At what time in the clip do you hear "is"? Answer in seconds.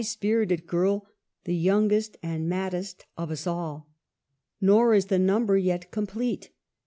4.95-5.05